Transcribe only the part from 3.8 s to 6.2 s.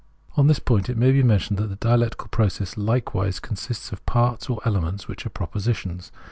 of parts or elements which are propositions.